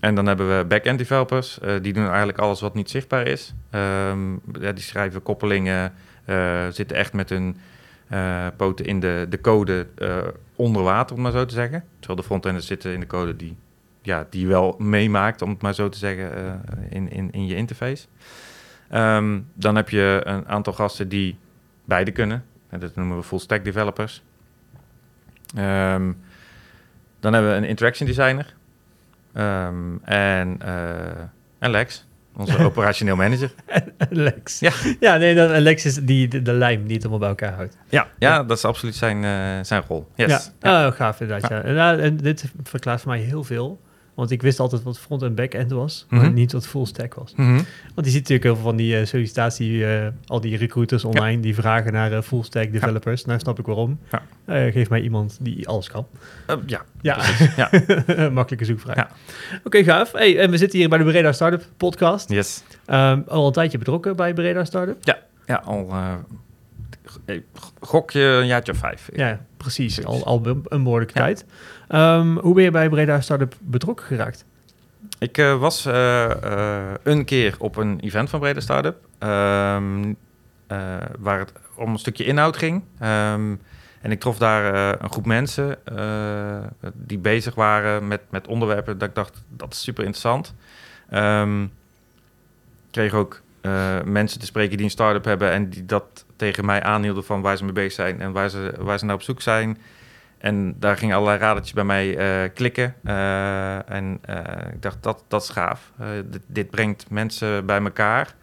[0.00, 1.58] en dan hebben we back-end developers.
[1.58, 3.54] eh, die doen eigenlijk alles wat niet zichtbaar is.
[3.70, 5.92] Ehm, ja, die schrijven koppelingen,
[6.24, 7.56] eh, zitten echt met hun
[8.08, 9.86] eh, poten in de, de code
[10.56, 11.84] onder water, om maar zo te zeggen.
[11.98, 13.56] Terwijl de frontenders zitten in de code die,
[14.02, 18.06] ja, die wel meemaakt, om het maar zo te zeggen, in, in, in je interface.
[18.88, 21.38] Ehm, dan heb je een aantal gasten die
[21.84, 22.44] beide kunnen.
[22.68, 24.22] En dat noemen we full stack developers.
[25.54, 26.12] Ehm,
[27.20, 28.55] dan hebben we een interaction designer.
[29.36, 31.20] Ehm, en, eh,
[31.58, 33.50] en Lex, onze operationeel manager.
[34.10, 34.58] Lex.
[34.58, 34.72] Ja.
[35.00, 37.76] ja, nee, dan, Lex is die, de, de lijm die het allemaal bij elkaar houdt.
[37.88, 40.08] Ja, ja, dat is absoluut zijn, eh, zijn rol.
[40.14, 40.50] Yes.
[40.60, 41.50] Ja, Oh, gaaf inderdaad.
[41.50, 41.62] Ja.
[41.62, 43.80] En, nou, en dit verklaart voor mij heel veel.
[44.16, 46.34] Want ik wist altijd wat front- en back-end was, maar Mhm.
[46.34, 47.32] niet wat full stack was.
[47.36, 47.52] Mhm.
[47.94, 51.40] Want je ziet natuurlijk heel veel van die eh, sollicitatie, eh, al die recruiters online,
[51.42, 53.24] die vragen naar eh, full stack developers.
[53.24, 53.98] Nou snap ik waarom.
[54.10, 54.22] Ja.
[54.70, 56.06] Geef mij iemand die alles kan.
[56.66, 57.18] Ja, Ja,
[57.56, 57.70] ja.
[58.30, 58.96] makkelijke zoekvraag.
[58.96, 59.10] Ja.
[59.64, 60.12] Oké, gaaf.
[60.12, 62.30] Hey, en we zitten hier bij de Breda Startup podcast.
[62.30, 62.62] Yes.
[62.86, 64.96] Ehm, al een tijdje betrokken bij Breda Startup.
[65.46, 66.14] Ja, al eh, eh,
[67.80, 69.08] gok je een jaartje of vijf.
[69.14, 69.94] Ja, precies.
[69.94, 70.04] Precies.
[70.04, 71.24] Al, al een behoorlijke Ja.
[71.24, 71.44] tijd.
[71.88, 74.44] Ehm, hoe ben je bij Breda Startup betrokken geraakt?
[75.18, 79.28] Ik eh, was eh, eh, een keer op een event van Breda Startup, eh,
[81.18, 82.82] waar het om een stukje inhoud ging.
[82.98, 83.54] Ehm,
[84.02, 85.78] en ik trof daar een groep mensen
[86.94, 90.54] die bezig waren met, met onderwerpen dat ik dacht, dat is super interessant.
[92.86, 96.64] Ik kreeg ook eh, mensen te spreken die een start-up hebben en die dat tegen
[96.64, 99.22] mij aanhielden van waar ze mee bezig zijn en waar ze, waar ze naar op
[99.22, 99.78] zoek zijn.
[100.38, 102.94] En daar gingen allerlei radertjes bij mij eh, klikken.
[103.04, 104.20] Eh, en
[104.72, 105.92] ik dacht, dat, dat is gaaf.
[106.30, 108.34] Dit, dit brengt mensen bij elkaar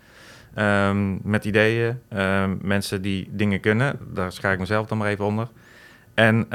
[0.54, 2.00] ehm, met ideeën.
[2.10, 5.48] Ehm, mensen die dingen kunnen, daar schaar ik mezelf dan maar even onder.
[6.14, 6.48] En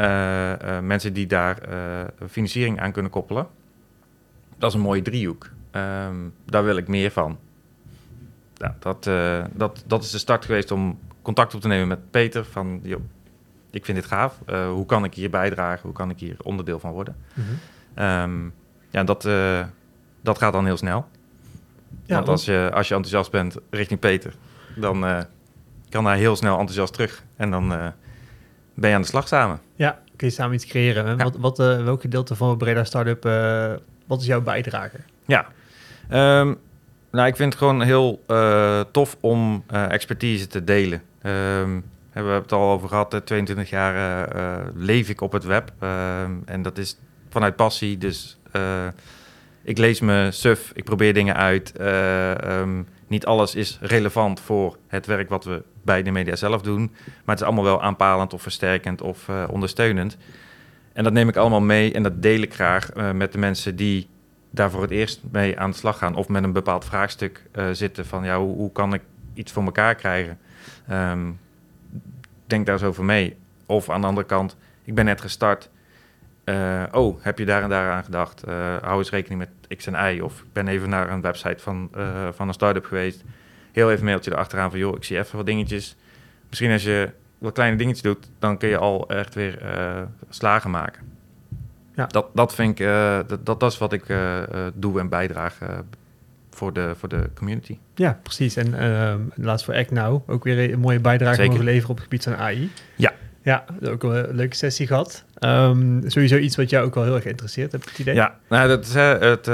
[0.86, 1.58] mensen die daar
[2.28, 3.46] financiering aan kunnen koppelen.
[4.58, 5.50] Dat is een mooie driehoek.
[5.70, 7.38] Ehm, daar wil ik meer van.
[8.58, 12.10] Ja, dat, eh, dat, dat is de start geweest om contact op te nemen met
[12.10, 12.44] Peter.
[12.44, 13.00] Van, joh,
[13.70, 14.38] ik vind dit gaaf.
[14.46, 15.82] Eh, hoe kan ik hier bijdragen?
[15.82, 17.16] Hoe kan ik hier onderdeel van worden?
[17.94, 18.44] Ehm,
[18.90, 19.64] ja, dat, eh,
[20.20, 21.06] dat gaat dan heel snel.
[22.04, 24.34] Ja, want als je, als je enthousiast bent richting Peter,
[24.76, 25.24] dan
[25.88, 27.22] kan hij heel snel enthousiast terug.
[27.36, 27.68] En dan
[28.74, 29.60] ben je aan de slag samen.
[29.74, 31.04] Ja, kun je samen iets creëren.
[31.06, 31.24] En Ja.
[31.24, 33.22] Wat, wat, eh, welk gedeelte van Breda Startup,
[34.06, 34.96] wat is jouw bijdrage?
[35.26, 35.46] Ja.
[36.08, 36.54] Ehm,
[37.10, 41.02] nou, ik vind het gewoon heel eh, tof om eh, expertise te delen.
[41.22, 41.80] Ehm,
[42.12, 45.72] we hebben het al over gehad, eh, 22 jaar eh, leef ik op het web.
[45.78, 47.98] Ehm, en dat is vanuit passie.
[47.98, 48.38] Dus
[49.62, 51.72] ik lees me suf, ik probeer dingen uit.
[51.76, 56.62] Eh, ehm, niet alles is relevant voor het werk wat we bij de media zelf
[56.62, 56.90] doen.
[57.04, 60.16] Maar het is allemaal wel aanpalend of versterkend of ondersteunend.
[60.92, 64.08] En dat neem ik allemaal mee en dat deel ik graag met de mensen die
[64.50, 66.14] daar voor het eerst mee aan de slag gaan.
[66.14, 69.02] Of met een bepaald vraagstuk eh, zitten van ja, hoe, hoe kan ik
[69.34, 70.38] iets voor elkaar krijgen?
[70.88, 71.30] Ehm,
[72.46, 73.36] denk daar eens over mee.
[73.66, 75.70] Of aan de andere kant, ik ben net gestart.
[76.44, 78.42] Eh, oh, heb je daar en daar aan gedacht?
[78.42, 80.20] Eh, hou eens rekening met X en Y.
[80.20, 81.90] Of ik ben even naar een website van,
[82.34, 83.24] van een start-up geweest.
[83.72, 84.78] Heel even een mailtje erachteraan van...
[84.78, 85.96] joh, ik zie even wat dingetjes.
[86.48, 88.30] Misschien als je wat kleine dingetjes doet...
[88.38, 89.58] dan kun je al echt weer
[90.28, 91.17] slagen maken.
[91.98, 92.06] Ja.
[92.06, 92.86] Dat, dat vind ik...
[92.86, 95.58] eh, dat, dat, dat is wat ik eh, eh, doe en bijdraag
[96.50, 97.78] voor, de, voor de community.
[97.94, 98.56] Ja, precies.
[98.56, 101.50] En ehm laatst voor Act Now ook weer een mooie bijdrage Zeker.
[101.50, 102.70] mogen leveren op het gebied van AI.
[102.96, 103.12] Ja.
[103.42, 105.24] Ja, ook een leuke sessie gehad.
[105.38, 108.14] Ehm, sowieso iets wat jou ook wel heel erg geïnteresseerd, heb ik het idee.
[108.14, 109.46] Ja, nou, dat is het,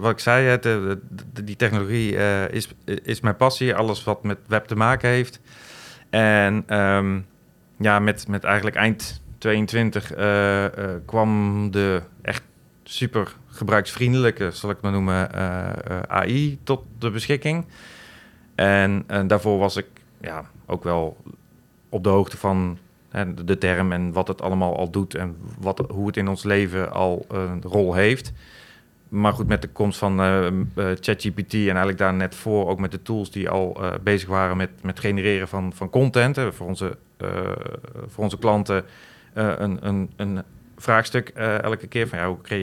[0.00, 0.98] wat ik zei, het, de-
[1.44, 2.16] die technologie
[2.50, 3.74] is, is mijn passie.
[3.74, 5.40] Alles wat met web te maken heeft.
[6.10, 7.18] En ehm,
[7.78, 12.42] ja, met, met eigenlijk eind 22 eh, eh, kwam de echt
[12.82, 17.64] super gebruiksvriendelijke, zal ik maar noemen, eh, AI tot de beschikking.
[18.54, 19.86] En, daarvoor was ik
[20.20, 21.16] ja, ook wel
[21.88, 22.78] op de hoogte van
[23.44, 26.92] de- term en wat het allemaal al doet en wat, hoe het in ons leven
[26.92, 28.32] al een rol heeft.
[29.08, 30.18] Maar goed, met de komst van
[30.76, 34.70] ChatGPT en eigenlijk daar net voor ook met de tools die al bezig waren met,
[34.82, 36.96] met genereren van, van content voor, onze,
[38.06, 38.84] voor onze klanten,
[39.34, 40.42] een, een, een
[40.76, 42.60] vraagstuk eh, elke keer van ja, hoe creëer